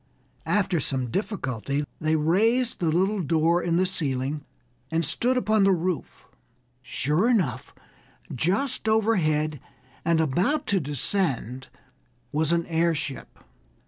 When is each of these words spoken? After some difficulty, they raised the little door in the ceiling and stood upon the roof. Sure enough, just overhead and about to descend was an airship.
After 0.47 0.79
some 0.79 1.11
difficulty, 1.11 1.85
they 1.99 2.15
raised 2.15 2.79
the 2.79 2.87
little 2.89 3.21
door 3.21 3.61
in 3.61 3.75
the 3.75 3.85
ceiling 3.85 4.43
and 4.89 5.05
stood 5.05 5.37
upon 5.37 5.63
the 5.63 5.71
roof. 5.71 6.25
Sure 6.81 7.29
enough, 7.29 7.71
just 8.33 8.89
overhead 8.89 9.59
and 10.03 10.19
about 10.19 10.65
to 10.65 10.79
descend 10.79 11.67
was 12.31 12.51
an 12.51 12.65
airship. 12.65 13.37